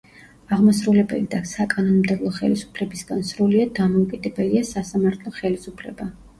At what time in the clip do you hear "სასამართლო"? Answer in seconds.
4.75-5.39